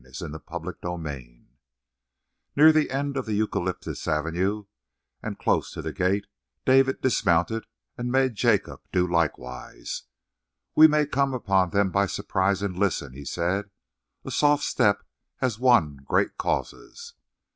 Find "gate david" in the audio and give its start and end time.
5.93-7.01